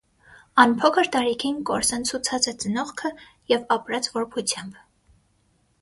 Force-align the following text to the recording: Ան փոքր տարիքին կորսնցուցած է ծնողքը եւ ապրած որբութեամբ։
Ան 0.61 0.71
փոքր 0.79 1.09
տարիքին 1.15 1.59
կորսնցուցած 1.71 2.49
է 2.53 2.55
ծնողքը 2.65 3.13
եւ 3.55 3.71
ապրած 3.79 4.13
որբութեամբ։ 4.19 4.85